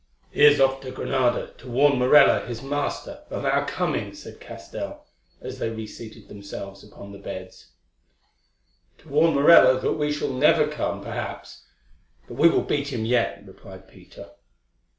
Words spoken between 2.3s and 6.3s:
his master of our coming," said Castell, as they reseated